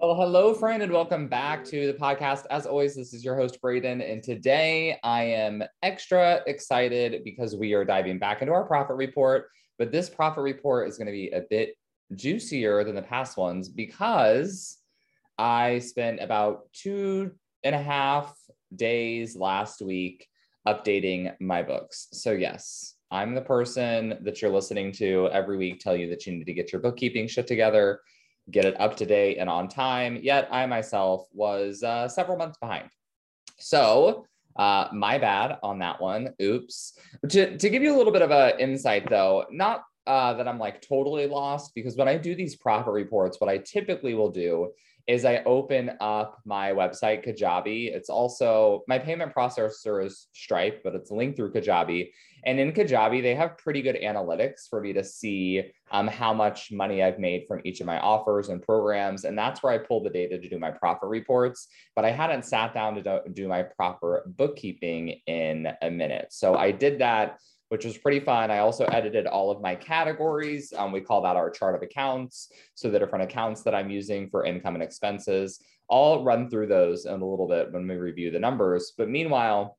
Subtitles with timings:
[0.00, 2.44] Well, hello, friend, and welcome back to the podcast.
[2.50, 7.72] As always, this is your host, Braden, and today I am extra excited because we
[7.72, 9.48] are diving back into our profit report.
[9.76, 11.74] But this profit report is going to be a bit
[12.14, 14.78] juicier than the past ones because
[15.36, 17.32] I spent about two
[17.64, 18.36] and a half
[18.76, 20.28] days last week
[20.66, 22.06] updating my books.
[22.12, 26.34] So, yes, I'm the person that you're listening to every week tell you that you
[26.34, 27.98] need to get your bookkeeping shit together
[28.50, 30.18] get it up to date and on time.
[30.22, 32.88] Yet I myself was uh, several months behind.
[33.58, 36.34] So, uh, my bad on that one.
[36.42, 36.98] Oops.
[37.28, 40.58] To, to give you a little bit of an insight, though, not uh, that I'm
[40.58, 44.72] like totally lost, because when I do these profit reports, what I typically will do
[45.06, 47.94] is I open up my website, Kajabi.
[47.94, 52.10] It's also my payment processor is Stripe, but it's linked through Kajabi.
[52.44, 56.70] And in Kajabi, they have pretty good analytics for me to see um, how much
[56.72, 59.24] money I've made from each of my offers and programs.
[59.24, 61.68] And that's where I pull the data to do my profit reports.
[61.96, 66.26] But I hadn't sat down to do, my proper bookkeeping in a minute.
[66.30, 67.38] So I did that
[67.68, 68.50] which was pretty fun.
[68.50, 70.72] I also edited all of my categories.
[70.76, 72.50] Um, we call that our chart of accounts.
[72.74, 75.60] So the different accounts that I'm using for income and expenses.
[75.90, 78.92] I'll run through those in a little bit when we review the numbers.
[78.96, 79.78] But meanwhile,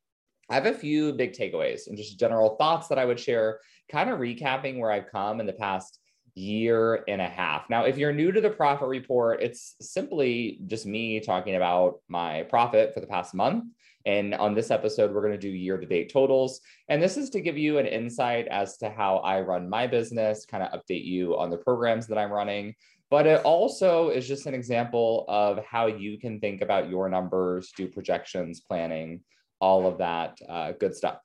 [0.50, 4.10] I have a few big takeaways and just general thoughts that I would share, kind
[4.10, 6.00] of recapping where I've come in the past
[6.34, 7.70] year and a half.
[7.70, 12.42] Now, if you're new to the profit report, it's simply just me talking about my
[12.44, 13.64] profit for the past month.
[14.06, 16.60] And on this episode, we're going to do year to date totals.
[16.88, 20.46] And this is to give you an insight as to how I run my business,
[20.46, 22.74] kind of update you on the programs that I'm running.
[23.08, 27.72] But it also is just an example of how you can think about your numbers,
[27.76, 29.20] do projections, planning,
[29.60, 31.18] all of that uh, good stuff.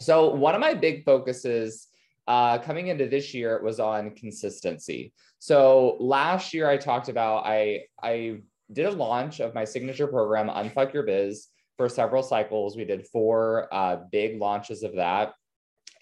[0.00, 1.88] So, one of my big focuses
[2.26, 5.12] uh, coming into this year was on consistency.
[5.38, 8.40] So, last year I talked about I I
[8.72, 12.76] did a launch of my signature program, Unfuck Your Biz, for several cycles.
[12.76, 15.34] We did four uh, big launches of that,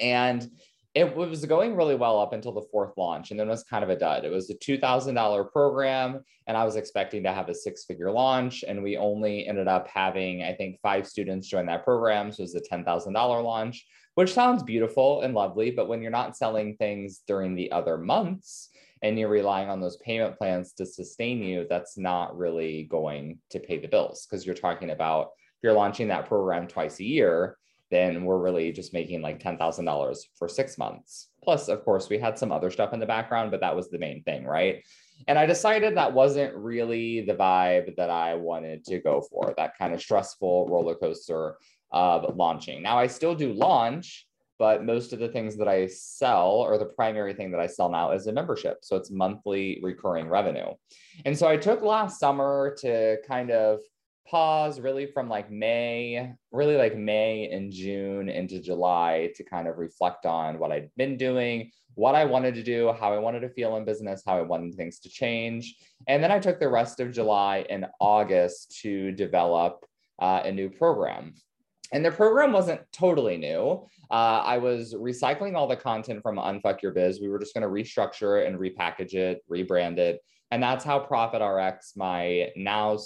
[0.01, 0.49] and
[0.95, 3.83] it was going really well up until the fourth launch and then it was kind
[3.83, 4.25] of a dud.
[4.25, 8.63] It was a $2,000 program and I was expecting to have a six figure launch
[8.67, 12.31] and we only ended up having, I think, five students join that program.
[12.31, 13.15] So it was a $10,000
[13.45, 13.87] launch,
[14.17, 15.71] which sounds beautiful and lovely.
[15.71, 18.69] But when you're not selling things during the other months
[19.01, 23.61] and you're relying on those payment plans to sustain you, that's not really going to
[23.61, 27.57] pay the bills because you're talking about if you're launching that program twice a year
[27.93, 31.29] then we're really just making like $10,000 for six months.
[31.45, 33.99] Plus, of course, we had some other stuff in the background, but that was the
[33.99, 34.83] main thing, right?
[35.29, 39.77] And I decided that wasn't really the vibe that I wanted to go for, that
[39.79, 41.57] kind of stressful roller coaster
[41.91, 42.83] of launching.
[42.83, 44.27] Now, I still do launch,
[44.59, 47.91] but most of the things that I sell, or the primary thing that I sell
[47.91, 48.79] now, is a membership.
[48.83, 50.73] So it's monthly recurring revenue.
[51.27, 53.81] And so I took last summer to kind of
[54.29, 59.79] pause really from like May, really like May and June into July to kind of
[59.79, 63.51] reflect on what I'd been doing, what I wanted to do, how I wanted to
[63.51, 65.77] feel in business, how I wanted things to change.
[66.09, 69.85] And then I took the rest of July and August to develop
[70.19, 71.35] uh, a new program.
[71.93, 73.87] And the program wasn't totally new.
[74.11, 77.21] Uh, I was recycling all the content from Unfuck Your Biz.
[77.21, 80.21] We were just going to restructure it and repackage it, rebrand it.
[80.51, 82.97] And that's how Profit RX, my now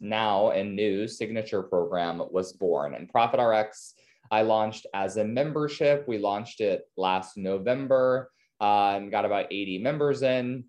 [0.00, 2.94] now and new signature program was born.
[2.94, 3.94] And Profit RX,
[4.30, 6.06] I launched as a membership.
[6.06, 8.30] We launched it last November
[8.60, 10.64] uh, and got about 80 members in.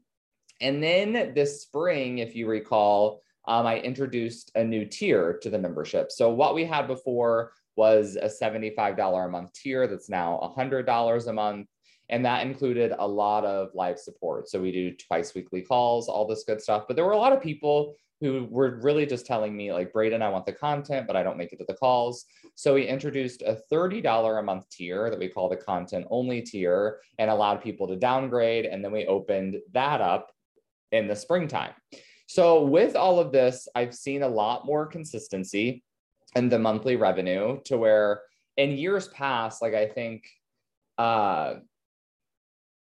[0.61, 5.59] And then this spring, if you recall, um, I introduced a new tier to the
[5.59, 6.11] membership.
[6.11, 11.33] So what we had before was a $75 a month tier that's now $100 a
[11.33, 11.67] month.
[12.09, 14.49] And that included a lot of live support.
[14.49, 16.85] So we do twice weekly calls, all this good stuff.
[16.87, 20.21] But there were a lot of people who were really just telling me like braden
[20.21, 22.25] i want the content but i don't make it to the calls.
[22.55, 26.99] So we introduced a $30 a month tier that we call the content only tier
[27.19, 30.31] and allowed people to downgrade and then we opened that up
[30.91, 31.73] in the springtime.
[32.27, 35.83] So with all of this i've seen a lot more consistency
[36.35, 38.21] in the monthly revenue to where
[38.57, 40.23] in years past like i think
[40.97, 41.55] uh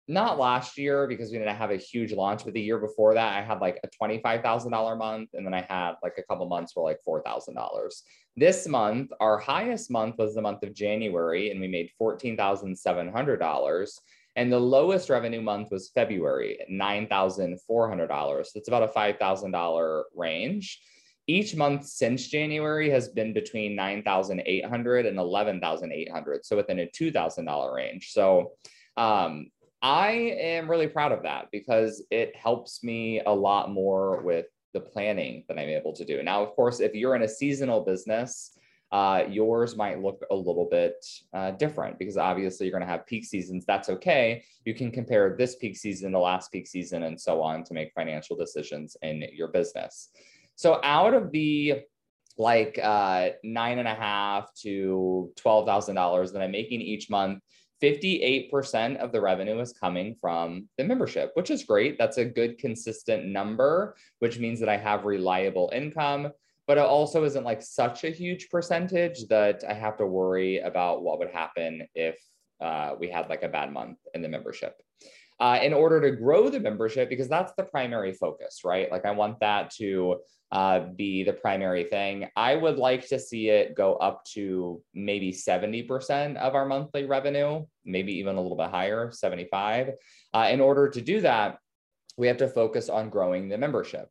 [0.09, 3.37] not last year because we didn't have a huge launch, but the year before that,
[3.37, 5.31] I had like a $25,000 month.
[5.35, 8.03] And then I had like a couple months for like $4,000.
[8.35, 13.91] This month, our highest month was the month of January, and we made $14,700.
[14.37, 18.47] And the lowest revenue month was February, $9,400.
[18.47, 20.81] So it's about a $5,000 range.
[21.27, 26.47] Each month since January has been between 9,800 and 11,800.
[26.47, 28.13] So within a $2,000 range.
[28.13, 28.53] So
[28.97, 29.51] um,
[29.83, 30.11] I
[30.41, 35.45] am really proud of that because it helps me a lot more with the planning
[35.49, 36.23] that I'm able to do.
[36.23, 38.59] Now, of course, if you're in a seasonal business,
[38.91, 40.95] uh, yours might look a little bit
[41.35, 43.65] uh, different because obviously you're going to have peak seasons.
[43.67, 44.43] That's okay.
[44.65, 47.93] You can compare this peak season to last peak season and so on to make
[47.95, 50.09] financial decisions in your business.
[50.57, 51.83] So, out of the
[52.39, 57.43] like uh, nine and a half to twelve thousand dollars that I'm making each month,
[57.83, 61.97] 58% of the revenue is coming from the membership, which is great.
[61.99, 66.31] That's a good, consistent number, which means that I have reliable income,
[66.67, 71.03] but it also isn't like such a huge percentage that I have to worry about
[71.03, 72.19] what would happen if
[72.61, 74.75] uh, we had like a bad month in the membership.
[75.41, 78.91] Uh, in order to grow the membership, because that's the primary focus, right?
[78.91, 80.17] Like I want that to
[80.51, 82.29] uh, be the primary thing.
[82.35, 87.65] I would like to see it go up to maybe 70% of our monthly revenue,
[87.85, 89.91] maybe even a little bit higher, 75.
[90.35, 91.59] Uh, in order to do that,
[92.17, 94.09] we have to focus on growing the membership.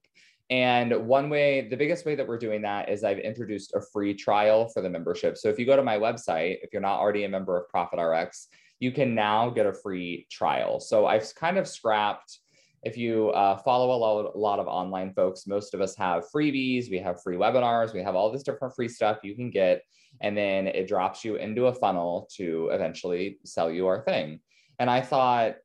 [0.49, 4.13] And one way, the biggest way that we're doing that is I've introduced a free
[4.13, 5.37] trial for the membership.
[5.37, 7.99] So if you go to my website, if you're not already a member of Profit
[7.99, 8.47] RX,
[8.79, 10.79] you can now get a free trial.
[10.79, 12.39] So I've kind of scrapped
[12.83, 16.25] if you uh, follow a lot, a lot of online folks, most of us have
[16.33, 19.81] freebies, we have free webinars, we have all this different free stuff you can get.
[20.21, 24.39] And then it drops you into a funnel to eventually sell you our thing.
[24.79, 25.55] And I thought,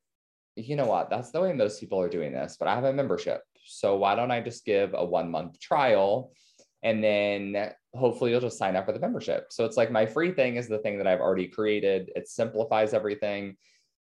[0.57, 1.11] you know what?
[1.11, 3.43] That's the way most people are doing this, but I have a membership.
[3.65, 6.33] So why don't I just give a one month trial
[6.83, 9.47] and then hopefully you'll just sign up for the membership.
[9.51, 12.11] So it's like my free thing is the thing that I've already created.
[12.17, 13.57] It simplifies everything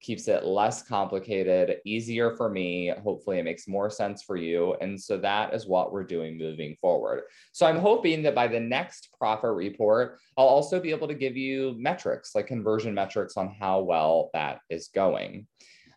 [0.04, 2.90] keeps it less complicated, easier for me.
[3.04, 4.76] Hopefully, it makes more sense for you.
[4.82, 7.24] And so that is what we're doing moving forward.
[7.54, 11.38] So I'm hoping that by the next profit report, I'll also be able to give
[11.38, 15.48] you metrics like conversion metrics on how well that is going.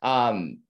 [0.02, 0.61] Um,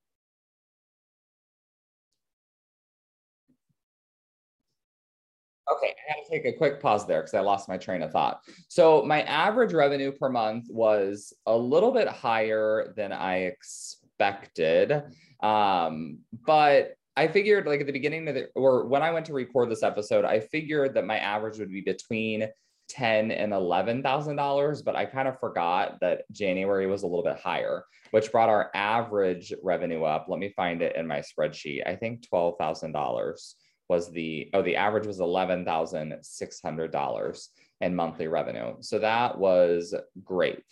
[5.73, 8.13] Okay, I had to take a quick pause there because I lost my train of
[8.13, 8.41] thought.
[8.69, 15.03] So my average revenue per month was a little bit higher than I expected,
[15.41, 19.33] um, but I figured like at the beginning of the or when I went to
[19.33, 22.47] record this episode, I figured that my average would be between
[22.89, 27.25] ten and eleven thousand dollars, but I kind of forgot that January was a little
[27.25, 30.27] bit higher, which brought our average revenue up.
[30.29, 31.87] Let me find it in my spreadsheet.
[31.87, 33.57] I think twelve thousand dollars
[33.88, 37.50] was the oh the average was eleven thousand six hundred dollars
[37.81, 38.75] in monthly revenue.
[38.81, 39.94] So that was
[40.25, 40.65] great.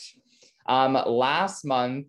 [0.67, 2.07] Um, last month,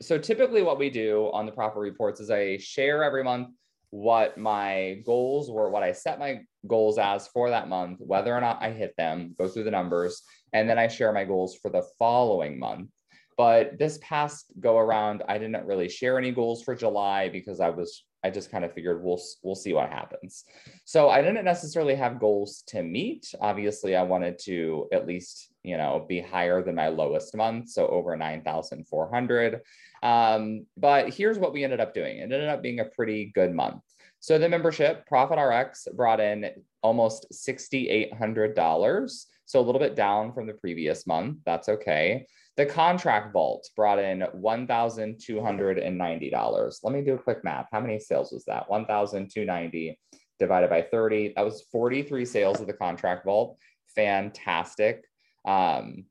[0.00, 3.48] so typically what we do on the profit reports is I share every month
[3.90, 8.40] what my goals were, what I set my goals as for that month, whether or
[8.40, 10.22] not I hit them, go through the numbers,
[10.52, 12.90] and then I share my goals for the following month.
[13.38, 17.70] But this past go around, I didn't really share any goals for July because I
[17.70, 20.44] was I just kind of figured we'll we'll see what happens.
[20.84, 23.32] So I didn't necessarily have goals to meet.
[23.40, 27.86] Obviously, I wanted to at least you know be higher than my lowest month, so
[27.86, 29.60] over nine thousand four hundred.
[30.02, 32.18] Um, but here's what we ended up doing.
[32.18, 33.82] It ended up being a pretty good month.
[34.18, 36.50] So the membership, Profit RX, brought in
[36.82, 39.28] almost sixty eight hundred dollars.
[39.44, 41.38] So a little bit down from the previous month.
[41.46, 42.26] That's okay.
[42.58, 46.78] The contract vault brought in $1,290.
[46.82, 47.68] Let me do a quick math.
[47.70, 48.68] How many sales was that?
[48.68, 49.96] 1,290
[50.40, 51.34] divided by 30.
[51.36, 53.58] That was 43 sales of the contract vault.
[53.94, 55.04] Fantastic.
[55.44, 56.06] Um,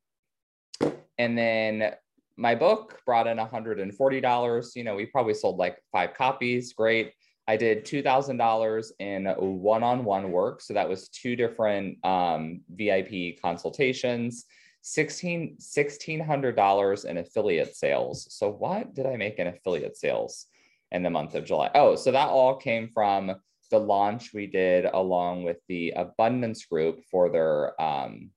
[1.18, 1.96] and then
[2.38, 4.70] my book brought in $140.
[4.74, 6.72] You know, we probably sold like five copies.
[6.72, 7.12] Great.
[7.50, 10.62] I did $2,000 in one on one work.
[10.62, 14.46] So that was two different um, VIP consultations.
[14.90, 18.28] 16 $1,600 in affiliate sales.
[18.34, 20.46] So what did I make in affiliate sales
[20.92, 21.70] in the month of July?
[21.76, 23.36] Oh, so that all came from
[23.70, 28.32] the launch we did along with the Abundance Group for their um,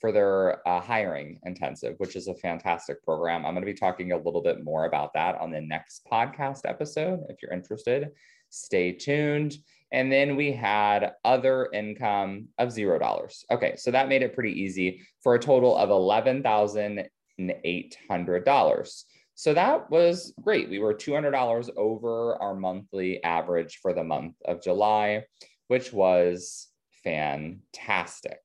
[0.00, 3.44] for their uh, hiring intensive, which is a fantastic program.
[3.44, 6.60] I'm going to be talking a little bit more about that on the next podcast
[6.64, 7.20] episode.
[7.28, 8.10] If you're interested,
[8.48, 9.56] stay tuned.
[9.92, 13.44] And then we had other income of zero dollars.
[13.50, 18.44] Okay, so that made it pretty easy for a total of eleven thousand eight hundred
[18.44, 19.04] dollars.
[19.34, 20.70] So that was great.
[20.70, 25.24] We were $200 over our monthly average for the month of July,
[25.66, 26.68] which was
[27.02, 28.38] fantastic.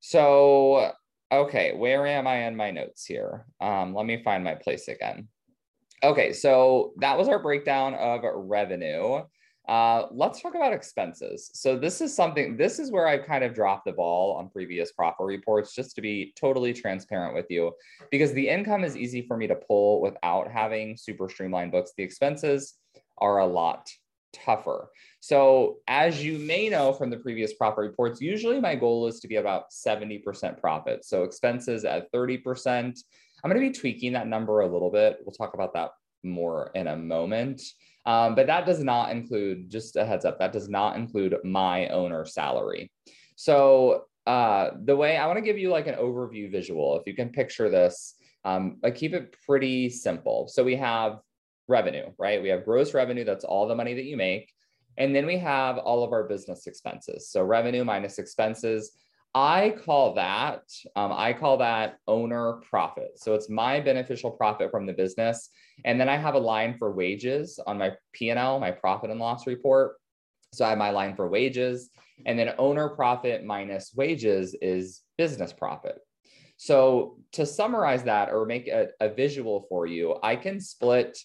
[0.00, 0.90] So,
[1.30, 3.46] okay, where am I in my notes here?
[3.60, 5.28] Um, let me find my place again.
[6.02, 9.22] Okay, so that was our breakdown of revenue.
[9.68, 11.50] Uh, let's talk about expenses.
[11.54, 14.92] So this is something, this is where I've kind of dropped the ball on previous
[14.92, 17.72] profit reports, just to be totally transparent with you,
[18.10, 21.92] because the income is easy for me to pull without having super streamlined books.
[21.96, 22.74] The expenses
[23.18, 23.88] are a lot
[24.32, 24.90] tougher.
[25.20, 29.28] So as you may know from the previous profit reports, usually my goal is to
[29.28, 31.04] be about 70% profit.
[31.04, 32.98] So expenses at 30%.
[33.44, 35.18] I'm going to be tweaking that number a little bit.
[35.24, 35.90] We'll talk about that
[36.22, 37.62] more in a moment.
[38.04, 41.88] Um, but that does not include, just a heads up, that does not include my
[41.88, 42.90] owner salary.
[43.36, 47.14] So uh, the way I want to give you like an overview visual, if you
[47.14, 50.48] can picture this, um, I keep it pretty simple.
[50.48, 51.18] So we have
[51.68, 52.42] revenue, right?
[52.42, 54.52] We have gross revenue, that's all the money that you make.
[54.98, 57.30] And then we have all of our business expenses.
[57.30, 58.92] So revenue minus expenses.
[59.34, 60.62] I call that
[60.94, 63.12] um, I call that owner profit.
[63.16, 65.48] So it's my beneficial profit from the business,
[65.84, 69.10] and then I have a line for wages on my P and L, my profit
[69.10, 69.96] and loss report.
[70.52, 71.90] So I have my line for wages,
[72.26, 75.98] and then owner profit minus wages is business profit.
[76.58, 81.18] So to summarize that or make a, a visual for you, I can split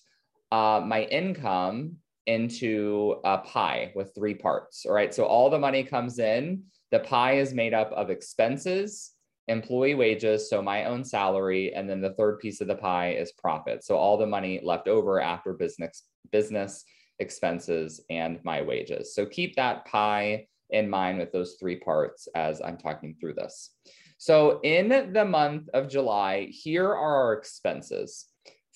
[0.52, 4.86] uh, my income into a pie with three parts.
[4.86, 5.14] All right.
[5.14, 9.12] So all the money comes in the pie is made up of expenses,
[9.48, 13.32] employee wages, so my own salary, and then the third piece of the pie is
[13.34, 13.84] profit.
[13.84, 16.84] So all the money left over after business business
[17.20, 19.16] expenses and my wages.
[19.16, 23.72] So keep that pie in mind with those three parts as I'm talking through this.
[24.18, 28.26] So in the month of July, here are our expenses.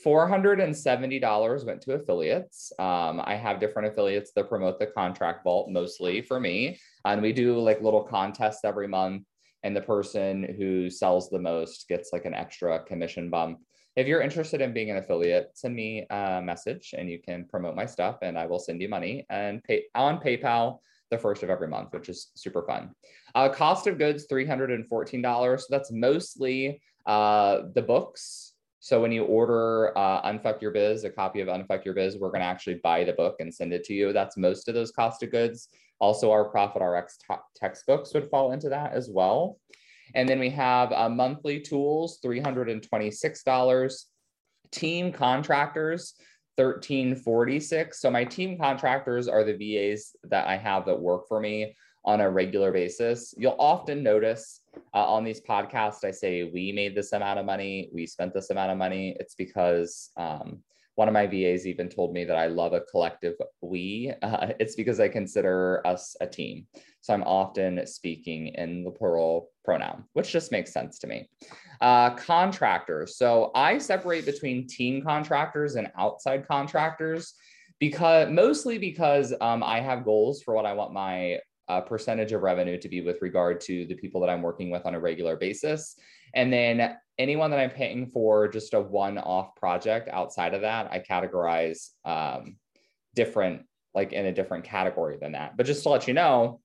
[0.06, 2.72] $470 went to affiliates.
[2.80, 6.80] Um, I have different affiliates that promote the contract vault mostly for me.
[7.06, 9.24] And we do like little contests every month.
[9.64, 13.60] And the person who sells the most gets like an extra commission bump.
[13.96, 17.76] If you're interested in being an affiliate, send me a message and you can promote
[17.76, 20.80] my stuff and I will send you money and pay on PayPal
[21.12, 22.92] the first of every month, which is super fun.
[23.36, 25.60] Uh, cost of goods, $314.
[25.60, 28.51] So that's mostly uh, the books
[28.84, 32.32] so when you order uh, Unfuck Your Biz, a copy of Unfuck Your Biz, we're
[32.32, 34.12] going to actually buy the book and send it to you.
[34.12, 35.68] That's most of those cost of goods.
[36.00, 37.20] Also, our Profit RX
[37.56, 39.60] textbooks would fall into that as well.
[40.16, 44.04] And then we have uh, monthly tools, $326.
[44.72, 46.16] Team contractors,
[46.56, 48.02] 1346.
[48.02, 49.54] So my team contractors are the
[49.94, 53.34] VAs that I have that work for me on a regular basis.
[53.38, 54.62] You'll often notice
[54.94, 58.50] uh, on these podcasts, I say, we made this amount of money, we spent this
[58.50, 59.16] amount of money.
[59.20, 60.60] It's because um,
[60.96, 64.14] one of my VAs even told me that I love a collective we.
[64.22, 66.68] Uh, it's because I consider us a team.
[67.02, 71.28] So I'm often speaking in the plural pronoun, which just makes sense to me.
[71.82, 73.18] Uh, contractors.
[73.18, 77.34] So I separate between team contractors and outside contractors
[77.80, 81.40] because mostly because um, I have goals for what I want my
[81.72, 84.86] uh, percentage of revenue to be with regard to the people that I'm working with
[84.86, 85.96] on a regular basis.
[86.34, 90.92] And then anyone that I'm paying for just a one off project outside of that,
[90.92, 92.58] I categorize um,
[93.16, 93.64] different,
[93.94, 95.56] like in a different category than that.
[95.56, 96.60] But just to let you know,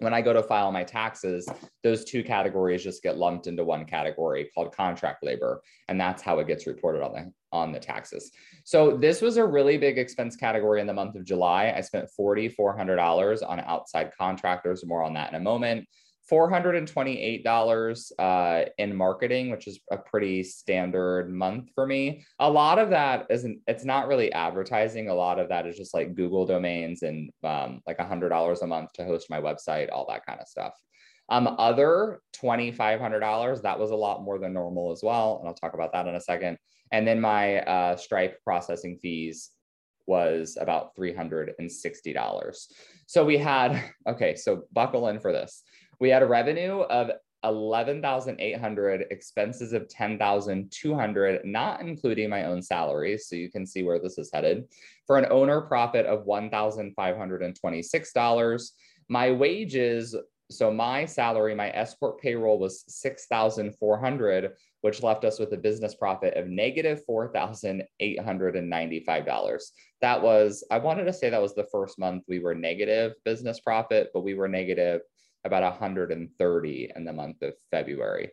[0.00, 1.48] when I go to file my taxes,
[1.84, 5.62] those two categories just get lumped into one category called contract labor.
[5.88, 8.30] And that's how it gets reported on the, on the taxes.
[8.64, 11.72] So this was a really big expense category in the month of July.
[11.76, 15.86] I spent $4,400 on outside contractors, more on that in a moment.
[16.30, 22.22] $428 uh, in marketing, which is a pretty standard month for me.
[22.38, 25.08] A lot of that isn't, it's not really advertising.
[25.08, 28.92] A lot of that is just like Google domains and um, like $100 a month
[28.94, 30.74] to host my website, all that kind of stuff.
[31.28, 35.38] Um, other $2,500, that was a lot more than normal as well.
[35.38, 36.58] And I'll talk about that in a second.
[36.90, 39.50] And then my uh, Stripe processing fees
[40.06, 42.66] was about $360.
[43.06, 45.62] So we had, okay, so buckle in for this.
[46.00, 47.10] We had a revenue of
[47.44, 53.16] 11,800, expenses of 10,200, not including my own salary.
[53.18, 54.64] So you can see where this is headed
[55.06, 58.70] for an owner profit of $1,526.
[59.08, 60.16] My wages,
[60.50, 66.34] so my salary, my escort payroll was 6,400, which left us with a business profit
[66.34, 69.62] of negative $4,895.
[70.00, 73.60] That was, I wanted to say that was the first month we were negative business
[73.60, 75.02] profit, but we were negative
[75.44, 78.30] about 130 in the month of February.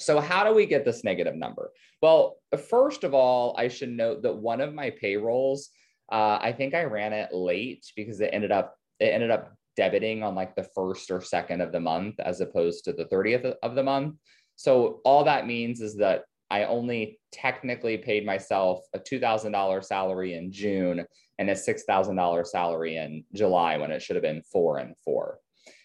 [0.00, 1.72] So, how do we get this negative number?
[2.00, 2.36] Well,
[2.68, 5.70] first of all, I should note that one of my payrolls,
[6.10, 10.22] uh, I think I ran it late because it ended up it ended up debiting
[10.22, 13.74] on like the first or second of the month as opposed to the 30th of
[13.74, 14.16] the month.
[14.56, 20.50] So all that means is that I only technically paid myself a $2,000 salary in
[20.50, 21.04] June
[21.38, 25.38] and a $6,000 salary in July when it should have been four and four.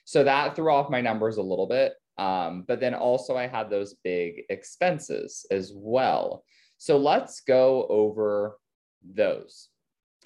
[0.05, 1.93] So that threw off my numbers a little bit.
[2.17, 6.43] Um, but then also I had those big expenses as well.
[6.77, 8.57] So let's go over
[9.03, 9.69] those.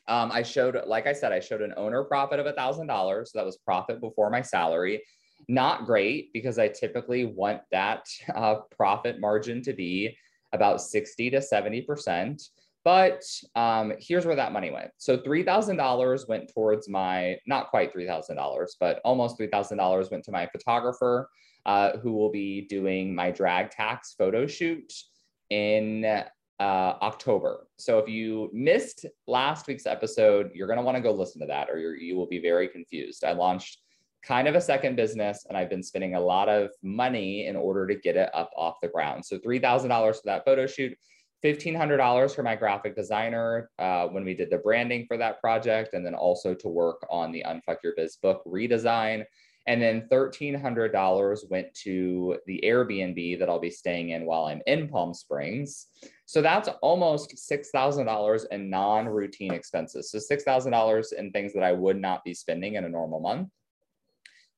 [0.08, 3.32] Um, I showed, like I said, I showed an owner profit of a thousand dollars.
[3.32, 5.04] So that was profit before my salary.
[5.48, 10.18] Not great because I typically want that uh, profit margin to be
[10.54, 12.50] about 60 to 70%.
[12.84, 13.22] But
[13.56, 14.92] um, here's where that money went.
[14.98, 21.30] So $3,000 went towards my, not quite $3,000, but almost $3,000 went to my photographer
[21.66, 24.94] uh, who will be doing my drag tax photo shoot
[25.50, 26.24] in
[26.60, 27.68] uh, October.
[27.78, 31.48] So if you missed last week's episode, you're going to want to go listen to
[31.48, 33.24] that or you will be very confused.
[33.24, 33.80] I launched
[34.24, 37.88] kind of a second business and I've been spending a lot of money in order
[37.88, 39.24] to get it up off the ground.
[39.26, 40.98] So $3,000 for that photo shoot,
[41.46, 46.04] $1,500 for my graphic designer uh, when we did the branding for that project, and
[46.06, 49.24] then also to work on the Unfuck Your Biz book redesign.
[49.68, 54.88] And then $1,300 went to the Airbnb that I'll be staying in while I'm in
[54.88, 55.88] Palm Springs.
[56.28, 60.12] So that's almost $6,000 in non routine expenses.
[60.12, 63.48] So $6,000 in things that I would not be spending in a normal month.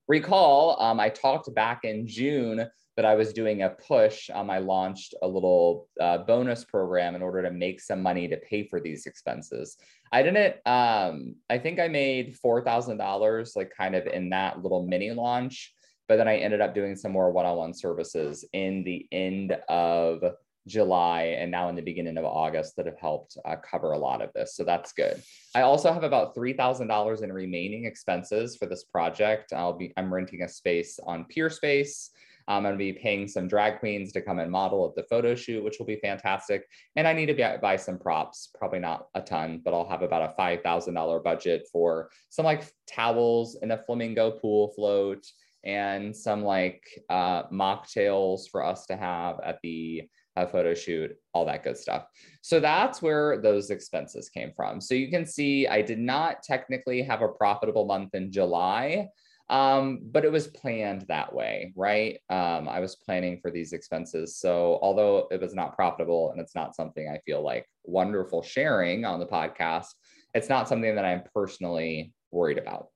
[0.07, 4.31] Recall, um, I talked back in June that I was doing a push.
[4.33, 8.37] Um, I launched a little uh, bonus program in order to make some money to
[8.37, 9.77] pay for these expenses.
[10.11, 15.11] I didn't, um, I think I made $4,000 like kind of in that little mini
[15.11, 15.71] launch,
[16.07, 19.55] but then I ended up doing some more one on one services in the end
[19.69, 20.23] of
[20.69, 24.21] July and now in the beginning of August that have helped uh, cover a lot
[24.21, 24.55] of this.
[24.55, 25.21] So that's good.
[25.55, 29.51] I also have about $3,000 in remaining expenses for this project.
[29.51, 32.09] I'll be, I'm renting a space on Peer Peerspace.
[32.47, 35.35] I'm going to be paying some drag queens to come and model at the photo
[35.35, 36.65] shoot, which will be fantastic.
[36.95, 40.31] And I need to buy some props, probably not a ton, but I'll have about
[40.31, 45.23] a $5,000 budget for some like towels and a flamingo pool float
[45.63, 50.09] and some like uh, mocktails for us to have at the
[50.43, 52.05] a photo shoot, all that good stuff.
[52.41, 54.81] So that's where those expenses came from.
[54.81, 59.09] So you can see I did not technically have a profitable month in July,
[59.49, 62.19] um, but it was planned that way, right?
[62.29, 64.37] Um, I was planning for these expenses.
[64.37, 69.05] So although it was not profitable and it's not something I feel like wonderful sharing
[69.05, 69.87] on the podcast,
[70.35, 72.89] it's not something that I'm personally worried about.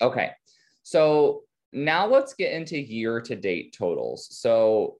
[0.00, 0.30] Okay.
[0.82, 4.28] So now let's get into year to date totals.
[4.30, 4.96] So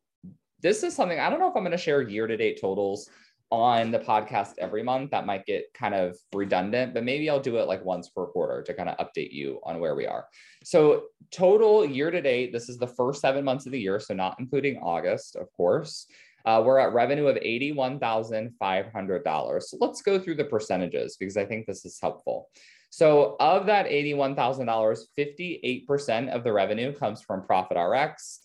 [0.65, 3.11] this is something I don't know if I'm going to share year to date totals
[3.51, 5.11] on the podcast every month.
[5.11, 8.63] That might get kind of redundant, but maybe I'll do it like once per quarter
[8.63, 10.25] to kind of update you on where we are.
[10.65, 14.15] So, total year to date, this is the first seven months of the year, so
[14.15, 16.07] not including August, of course.
[16.47, 19.63] Uh, we're at revenue of $81,500.
[19.63, 22.49] So let's go through the percentages because I think this is helpful.
[22.89, 28.44] So, of that $81,000, 58% of the revenue comes from Profit RX,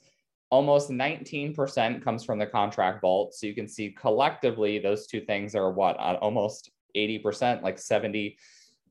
[0.52, 3.34] almost 19% comes from the contract vault.
[3.34, 8.38] So you can see collectively those two things are what almost 80%, like 70,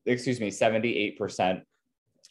[0.06, 1.62] excuse me, 78%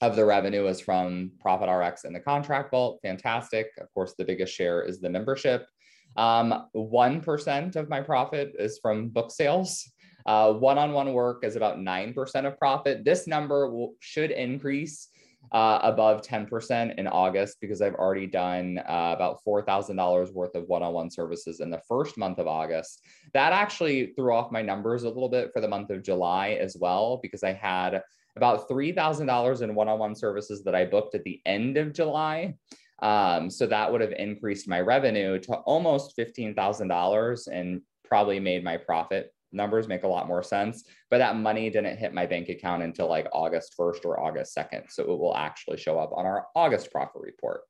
[0.02, 3.00] of the revenue is from Profit RX and the contract vault.
[3.02, 3.68] Fantastic.
[3.80, 5.68] Of course, the biggest share is the membership.
[6.16, 9.92] Um, 1% of my profit is from book sales.
[10.26, 13.04] Uh, one-on-one work is about 9% of profit.
[13.04, 15.10] This number will, should increase
[15.52, 20.84] uh, above 10% in August because I've already done uh, about $4,000 worth of one
[20.84, 23.02] on one services in the first month of August.
[23.34, 26.78] That actually threw off my numbers a little bit for the month of July as
[26.80, 28.02] well because I had
[28.36, 32.56] about $3,000 in one on one services that I booked at the end of July.
[33.00, 38.78] Um, so that would have increased my revenue to almost $15,000 and probably made my
[38.78, 40.84] profit numbers make a lot more sense.
[41.10, 44.92] But that money didn't hit my bank account until like August 1st or August 2nd.
[44.92, 47.62] So it will actually show up on our August profit report,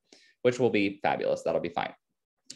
[0.41, 1.43] which will be fabulous.
[1.43, 1.93] That'll be fine.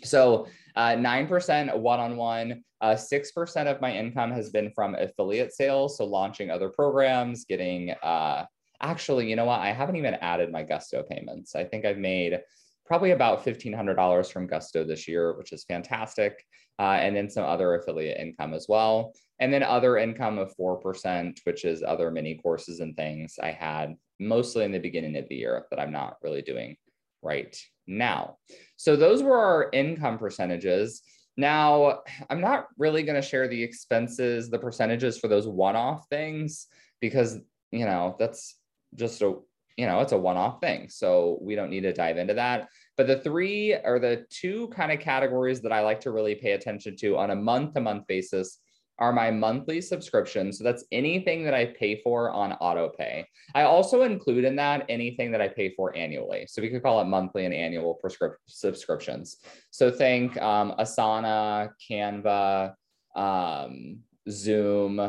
[0.03, 5.97] So uh, 9% one-on-one, uh, 6% of my income has been from affiliate sales.
[5.97, 8.45] So launching other programs, getting, uh,
[8.81, 9.59] actually, you know what?
[9.59, 11.55] I haven't even added my Gusto payments.
[11.55, 12.39] I think I've made
[12.85, 16.43] probably about $1,500 from Gusto this year, which is fantastic.
[16.79, 19.13] Uh, and then some other affiliate income as well.
[19.39, 23.95] And then other income of 4%, which is other mini courses and things I had
[24.19, 26.77] mostly in the beginning of the year that I'm not really doing
[27.21, 27.55] right
[27.87, 28.37] now.
[28.77, 31.01] So those were our income percentages.
[31.37, 36.07] Now, I'm not really going to share the expenses, the percentages for those one off
[36.09, 36.67] things
[36.99, 37.39] because,
[37.71, 38.57] you know, that's
[38.95, 39.35] just a,
[39.77, 40.89] you know, it's a one off thing.
[40.89, 42.67] So we don't need to dive into that.
[42.97, 46.51] But the three or the two kind of categories that I like to really pay
[46.51, 48.59] attention to on a month to month basis
[49.01, 50.59] are my monthly subscriptions.
[50.59, 53.25] So that's anything that I pay for on auto pay.
[53.55, 56.45] I also include in that anything that I pay for annually.
[56.47, 59.37] So we could call it monthly and annual prescrip- subscriptions.
[59.71, 62.75] So think um, Asana, Canva,
[63.15, 63.99] um,
[64.29, 64.99] Zoom.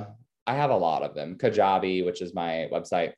[0.47, 1.37] I have a lot of them.
[1.37, 3.13] Kajabi, which is my website.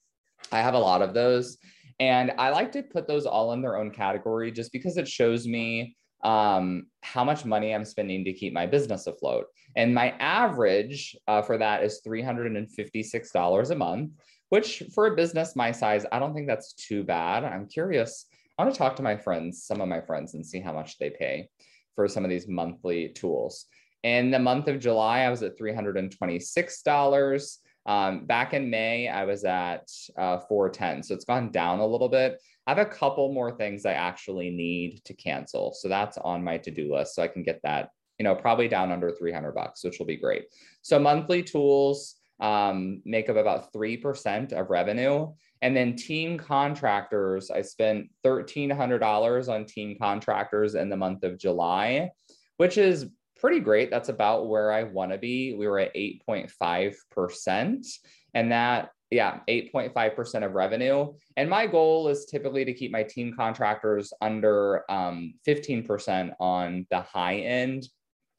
[0.51, 1.57] I have a lot of those.
[2.01, 5.47] And I like to put those all in their own category just because it shows
[5.47, 9.47] me um, how much money I'm spending to keep my business afloat.
[9.77, 14.13] And my average uh, for that is $356 a month,
[14.49, 17.45] which for a business my size, I don't think that's too bad.
[17.45, 18.27] I'm curious.
[18.59, 20.99] I want to talk to my friends, some of my friends, and see how much
[20.99, 21.49] they pay
[21.95, 23.67] for some of these monthly tools.
[24.03, 27.59] In the month of July, I was at $326.
[27.87, 31.03] Um, back in May, I was at uh, 410.
[31.03, 32.41] So it's gone down a little bit.
[32.67, 35.75] I have a couple more things I actually need to cancel.
[35.75, 37.15] So that's on my to-do list.
[37.15, 40.17] So I can get that, you know, probably down under 300 bucks, which will be
[40.17, 40.45] great.
[40.83, 45.33] So monthly tools um, make up about 3% of revenue.
[45.63, 52.11] And then team contractors, I spent $1,300 on team contractors in the month of July,
[52.57, 53.07] which is
[53.45, 53.91] pretty great.
[53.91, 55.53] That's about where I want to be.
[55.53, 57.87] We were at 8.5%.
[58.33, 61.13] And that yeah, 8.5% of revenue.
[61.37, 67.03] And my goal is typically to keep my team contractors under um, 15% on the
[67.03, 67.87] high end.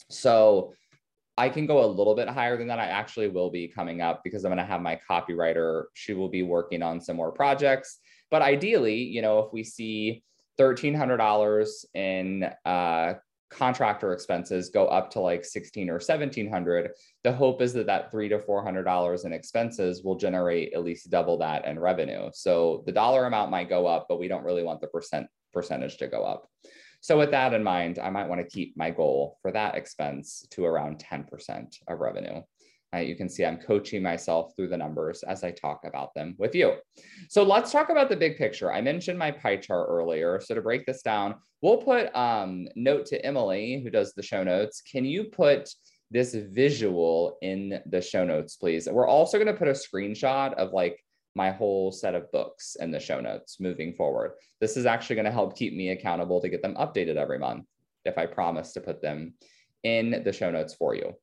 [0.09, 0.73] So
[1.37, 2.79] I can go a little bit higher than that.
[2.79, 5.83] I actually will be coming up because I'm going to have my copywriter.
[5.93, 7.99] She will be working on some more projects.
[8.31, 10.23] But ideally, you know, if we see
[10.59, 13.13] $1,300 in uh,
[13.49, 16.91] contractor expenses go up to like 16 or 1700
[17.23, 20.83] the hope is that that three to four hundred dollars in expenses will generate at
[20.83, 22.29] least double that in revenue.
[22.33, 25.97] So the dollar amount might go up but we don't really want the percent percentage
[25.97, 26.49] to go up.
[27.01, 30.45] So with that in mind i might want to keep my goal for that expense
[30.51, 32.41] to around 10% of revenue
[32.95, 36.35] uh, you can see I'm coaching myself through the numbers as I talk about them
[36.37, 36.75] with you.
[37.29, 38.71] So let's talk about the big picture.
[38.71, 40.39] I mentioned my pie chart earlier.
[40.39, 44.43] So to break this down, we'll put um, note to Emily, who does the show
[44.43, 44.81] notes.
[44.81, 45.69] Can you put
[46.11, 48.87] this visual in the show notes, please?
[48.87, 50.99] We're also going to put a screenshot of like
[51.35, 54.33] my whole set of books in the show notes moving forward.
[54.61, 57.65] This is actually going to help keep me accountable to get them updated every month
[58.05, 59.33] if I promise to put them
[59.83, 61.13] in the show notes for you.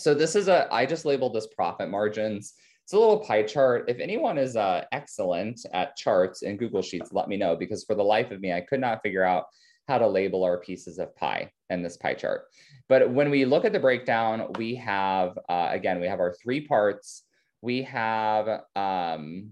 [0.00, 2.54] So this is a, I just labeled this profit margins.
[2.84, 3.84] It's a little pie chart.
[3.86, 7.94] If anyone is uh, excellent at charts in Google Sheets, let me know because for
[7.94, 9.44] the life of me, I could not figure out
[9.88, 12.44] how to label our pieces of pie in this pie chart.
[12.88, 16.66] But when we look at the breakdown, we have, uh, again, we have our three
[16.66, 17.24] parts.
[17.60, 19.50] We have um,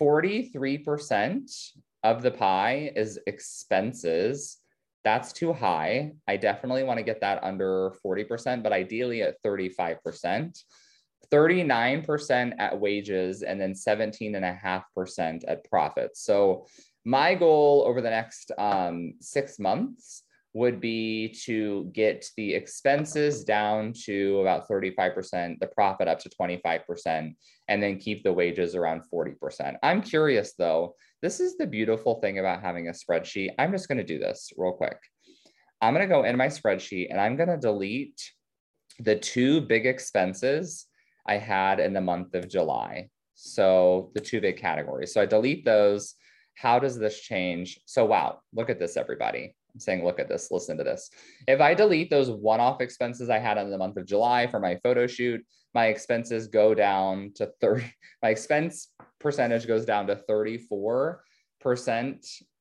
[0.00, 1.70] 43%
[2.04, 4.58] of the pie is expenses
[5.04, 6.12] that's too high.
[6.28, 10.58] I definitely want to get that under 40%, but ideally at 35%.
[11.32, 16.22] 39% at wages and then 17.5% at profits.
[16.24, 16.66] So
[17.04, 23.94] my goal over the next um, six months would be to get the expenses down
[24.04, 27.34] to about 35%, the profit up to 25%,
[27.68, 29.76] and then keep the wages around 40%.
[29.82, 33.50] I'm curious though, this is the beautiful thing about having a spreadsheet.
[33.58, 34.98] I'm just gonna do this real quick.
[35.80, 38.20] I'm gonna go in my spreadsheet and I'm gonna delete
[38.98, 40.86] the two big expenses
[41.26, 43.08] I had in the month of July.
[43.34, 45.14] So the two big categories.
[45.14, 46.16] So I delete those.
[46.56, 47.80] How does this change?
[47.86, 49.54] So wow, look at this, everybody.
[49.74, 51.10] I'm saying, look at this, listen to this.
[51.48, 54.60] If I delete those one off expenses I had in the month of July for
[54.60, 57.84] my photo shoot, my expenses go down to 30,
[58.22, 61.18] my expense percentage goes down to 34%,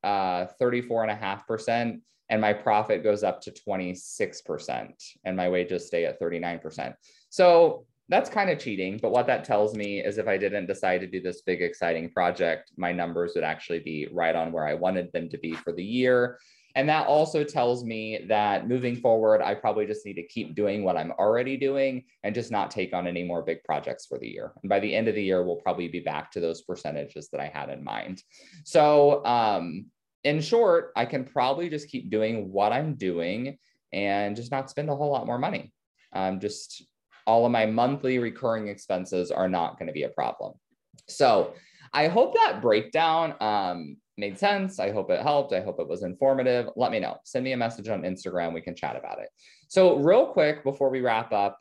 [0.04, 4.92] uh, 34.5%, and my profit goes up to 26%,
[5.26, 6.94] and my wages stay at 39%.
[7.30, 9.00] So that's kind of cheating.
[9.02, 12.12] But what that tells me is if I didn't decide to do this big, exciting
[12.12, 15.72] project, my numbers would actually be right on where I wanted them to be for
[15.72, 16.38] the year.
[16.76, 20.84] And that also tells me that moving forward, I probably just need to keep doing
[20.84, 24.28] what I'm already doing and just not take on any more big projects for the
[24.28, 24.54] year.
[24.62, 27.42] And by the end of the year, we'll probably be back to those percentages that
[27.42, 28.24] I had in mind.
[28.64, 29.86] So, um,
[30.24, 33.58] in short, I can probably just keep doing what I'm doing
[33.92, 35.74] and just not spend a whole lot more money.
[36.14, 36.84] Um, just
[37.26, 40.54] all of my monthly recurring expenses are not going to be a problem.
[41.08, 41.54] So
[41.94, 44.80] I hope that breakdown um, made sense.
[44.80, 45.54] I hope it helped.
[45.54, 46.70] I hope it was informative.
[46.76, 47.18] Let me know.
[47.24, 48.54] Send me a message on Instagram.
[48.54, 49.30] We can chat about it.
[49.68, 51.60] So, real quick before we wrap up,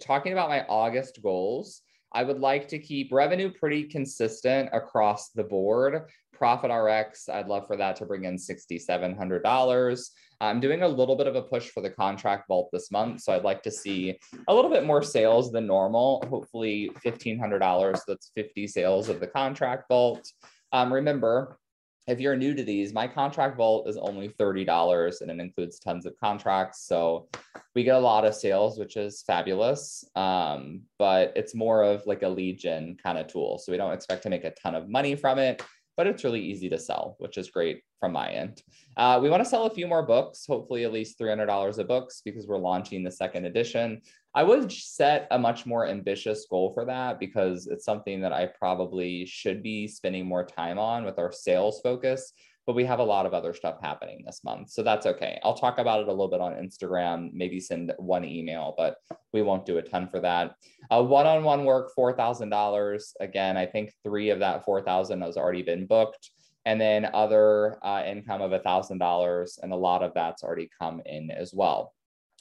[0.00, 5.44] talking about my August goals, I would like to keep revenue pretty consistent across the
[5.44, 6.08] board.
[6.32, 10.10] Profit RX, I'd love for that to bring in $6,700.
[10.40, 13.22] I'm doing a little bit of a push for the contract vault this month.
[13.22, 18.00] So I'd like to see a little bit more sales than normal, hopefully $1,500.
[18.06, 20.30] That's 50 sales of the contract vault.
[20.72, 21.58] Um, remember,
[22.08, 26.06] if you're new to these, my contract vault is only $30 and it includes tons
[26.06, 26.86] of contracts.
[26.86, 27.28] So
[27.74, 30.04] we get a lot of sales, which is fabulous.
[30.16, 33.58] Um, but it's more of like a lead gen kind of tool.
[33.58, 35.62] So we don't expect to make a ton of money from it
[35.98, 38.62] but it's really easy to sell, which is great from my end.
[38.96, 42.22] Uh, we want to sell a few more books, hopefully at least $300 of books
[42.24, 44.00] because we're launching the second edition.
[44.38, 48.46] I would set a much more ambitious goal for that because it's something that I
[48.46, 52.32] probably should be spending more time on with our sales focus
[52.64, 54.68] but we have a lot of other stuff happening this month.
[54.68, 55.40] So that's okay.
[55.42, 58.98] I'll talk about it a little bit on Instagram, maybe send one email, but
[59.32, 60.54] we won't do a ton for that.
[60.90, 63.12] Uh, one-on-one work, $4,000.
[63.20, 66.30] Again, I think three of that 4,000 has already been booked.
[66.66, 71.30] And then other uh, income of $1,000 and a lot of that's already come in
[71.30, 71.94] as well.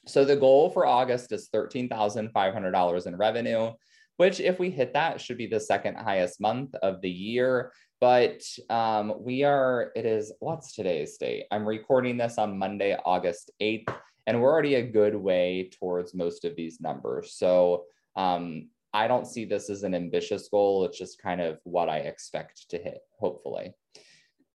[0.07, 3.71] So the goal for August is $13,500 in revenue,
[4.15, 7.71] which if we hit that should be the second highest month of the year.
[7.99, 11.45] But um, we are, it is, what's today's date?
[11.51, 13.93] I'm recording this on Monday, August 8th,
[14.27, 17.33] and we're already a good way towards most of these numbers.
[17.33, 17.83] So
[18.15, 20.85] um, I don't see this as an ambitious goal.
[20.85, 23.73] It's just kind of what I expect to hit, hopefully.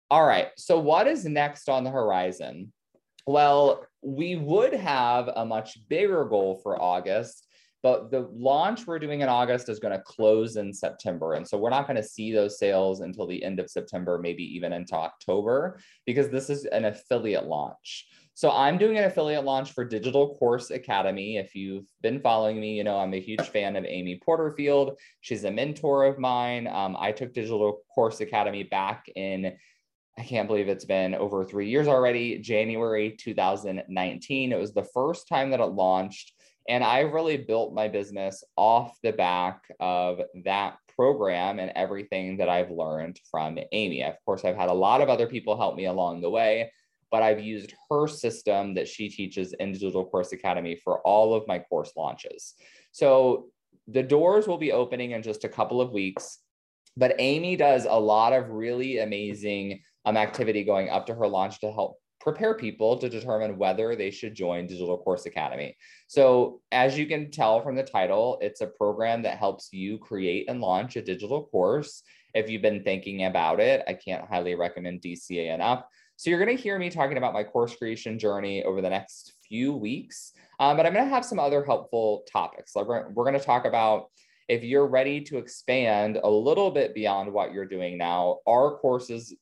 [0.09, 0.47] All right.
[0.57, 2.73] So, what is next on the horizon?
[3.27, 7.47] Well, we would have a much bigger goal for August
[7.83, 11.33] but the launch we're doing in August is going to close in September.
[11.33, 14.43] And so we're not going to see those sales until the end of September, maybe
[14.55, 18.07] even into October, because this is an affiliate launch.
[18.33, 21.37] So I'm doing an affiliate launch for Digital Course Academy.
[21.37, 24.97] If you've been following me, you know I'm a huge fan of Amy Porterfield.
[25.19, 26.67] She's a mentor of mine.
[26.67, 29.57] Um, I took Digital Course Academy back in
[30.17, 34.51] I can't believe it's been over three years already, January 2019.
[34.51, 36.33] It was the first time that it launched.
[36.67, 42.49] And I really built my business off the back of that program and everything that
[42.49, 44.03] I've learned from Amy.
[44.03, 46.71] Of course, I've had a lot of other people help me along the way,
[47.09, 51.47] but I've used her system that she teaches in Digital Course Academy for all of
[51.47, 52.53] my course launches.
[52.91, 53.47] So
[53.87, 56.39] the doors will be opening in just a couple of weeks,
[56.95, 61.59] but Amy does a lot of really amazing um, activity going up to her launch
[61.61, 65.75] to help prepare people to determine whether they should join Digital Course Academy.
[66.07, 70.49] So, as you can tell from the title, it's a program that helps you create
[70.49, 72.03] and launch a digital course.
[72.33, 75.83] If you've been thinking about it, I can't highly recommend DCA enough.
[76.15, 79.33] So, you're going to hear me talking about my course creation journey over the next
[79.47, 82.75] few weeks, um, but I'm going to have some other helpful topics.
[82.75, 84.05] Like we're, we're going to talk about
[84.47, 89.33] if you're ready to expand a little bit beyond what you're doing now, are courses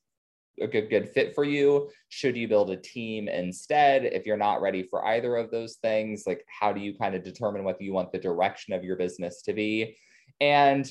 [0.60, 1.90] a good good fit for you.
[2.08, 4.04] Should you build a team instead?
[4.04, 7.22] If you're not ready for either of those things like how do you kind of
[7.22, 9.96] determine whether you want the direction of your business to be?
[10.40, 10.90] And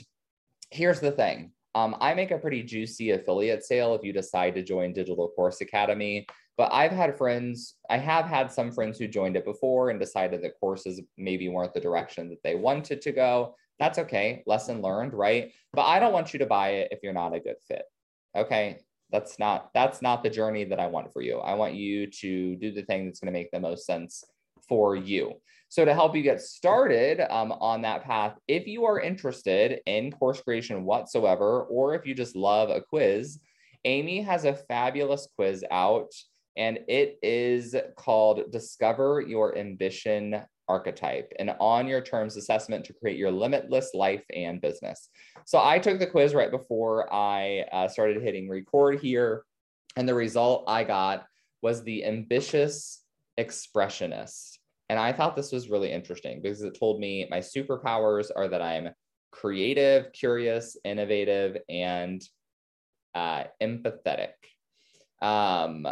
[0.72, 1.52] here's the thing.
[1.76, 5.62] Um, i make a pretty juicy affiliate sale if you decide to join digital course
[5.62, 6.26] academy
[6.58, 10.42] but i've had friends i have had some friends who joined it before and decided
[10.42, 13.56] that courses maybe weren't the direction that they wanted to go.
[13.78, 14.44] That's okay.
[14.48, 15.52] Lesson learned right?
[15.72, 17.84] But i don't want you to buy it if you're not a good fit.
[18.36, 18.80] Okay
[19.12, 21.40] that's not that's not the journey that I want for you.
[21.40, 24.24] I want you to do the thing that's going to make the most sense
[24.68, 25.34] for you.
[25.70, 30.12] So to help you get started um, on that path, if you are interested in
[30.12, 33.40] course creation whatsoever, or if you just love a quiz,
[33.86, 36.12] Amy has a fabulous quiz out,
[36.58, 43.18] and it is called Discover Your Ambition archetype, and on your terms assessment to create
[43.18, 45.10] your limitless life and business.
[45.46, 49.44] So I took the quiz right before I uh, started hitting record here.
[49.98, 51.26] And the result I got
[51.62, 53.04] was the ambitious
[53.38, 54.60] expressionist.
[54.88, 58.62] And I thought this was really interesting because it told me my superpowers are that
[58.62, 58.90] I'm
[59.32, 62.22] creative, curious, innovative, and
[63.14, 64.34] uh, empathetic.
[65.22, 65.88] Um,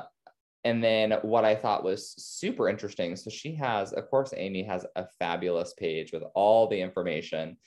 [0.63, 3.15] and then what I thought was super interesting.
[3.15, 7.57] So she has, of course, Amy has a fabulous page with all the information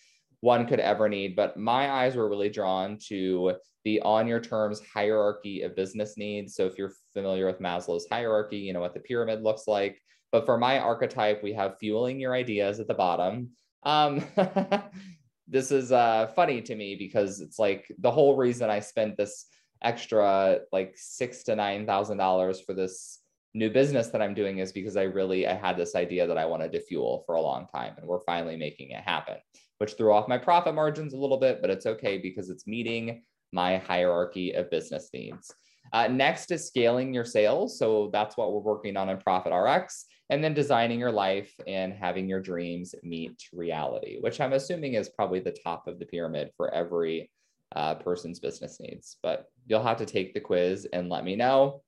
[0.40, 1.36] one could ever need.
[1.36, 6.54] But my eyes were really drawn to the on your terms hierarchy of business needs.
[6.54, 10.00] So if you're familiar with Maslow's hierarchy, you know what the pyramid looks like.
[10.32, 13.50] But for my archetype, we have fueling your ideas at the bottom.
[13.82, 14.24] Um,
[15.48, 19.46] this is uh, funny to me because it's like the whole reason I spent this
[19.82, 23.20] extra like six to nine thousand dollars for this
[23.54, 26.46] new business that I'm doing is because I really I had this idea that I
[26.46, 29.36] wanted to fuel for a long time and we're finally making it happen,
[29.78, 33.22] which threw off my profit margins a little bit, but it's okay because it's meeting
[33.52, 35.52] my hierarchy of business needs.
[35.92, 37.78] Uh, next is scaling your sales.
[37.78, 40.06] So that's what we're working on in Profit RX.
[40.28, 45.08] And then designing your life and having your dreams meet reality, which I'm assuming is
[45.08, 47.30] probably the top of the pyramid for every
[47.76, 49.16] uh, person's business needs.
[49.22, 51.82] But you'll have to take the quiz and let me know.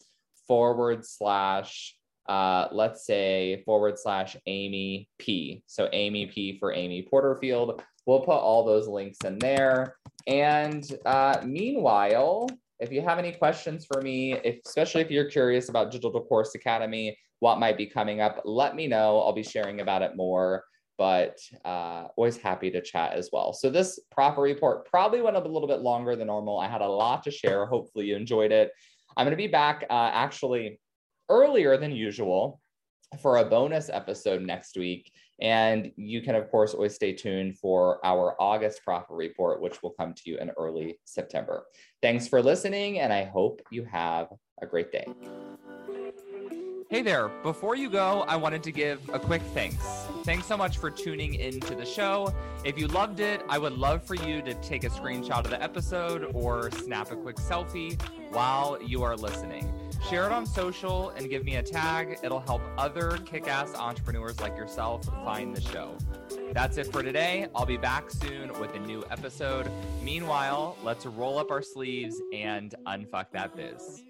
[0.47, 1.97] forward slash
[2.29, 5.63] uh, let's say forward slash Amy P.
[5.67, 7.83] So Amy P for Amy Porterfield.
[8.05, 9.97] We'll put all those links in there.
[10.27, 12.49] And uh, meanwhile,
[12.81, 16.55] if you have any questions for me, if, especially if you're curious about Digital Course
[16.55, 19.21] Academy, what might be coming up, let me know.
[19.21, 20.65] I'll be sharing about it more,
[20.99, 23.53] but uh, always happy to chat as well.
[23.53, 26.59] So this profit report probably went up a little bit longer than normal.
[26.59, 27.67] I had a lot to share.
[27.67, 28.73] Hopefully you enjoyed it.
[29.17, 30.81] I'm going to be back uh, actually
[31.29, 32.61] earlier than usual
[33.21, 35.13] for a bonus episode next week.
[35.41, 39.91] And you can, of course, always stay tuned for our August profit report, which will
[39.91, 41.67] come to you in early September.
[42.01, 44.29] Thanks for listening, and I hope you have
[44.63, 45.07] a great day.
[46.89, 47.29] Hey there.
[47.43, 49.85] Before you go, I wanted to give a quick thanks.
[50.25, 52.33] Thanks so much for tuning into the show.
[52.65, 55.61] If you loved it, I would love for you to take a screenshot of the
[55.61, 59.69] episode or snap a quick selfie while you are listening.
[60.09, 62.19] Share it on social and give me a tag.
[62.23, 65.97] It'll help other kick ass entrepreneurs like yourself find the show.
[66.53, 67.49] That's it for today.
[67.55, 69.71] I'll be back soon with a new episode.
[70.03, 74.06] Meanwhile, let's roll up our sleeves and unfuck that biz.